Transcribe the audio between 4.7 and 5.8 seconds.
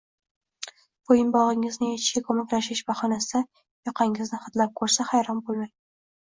ko’rsa, hayron bo’lmang.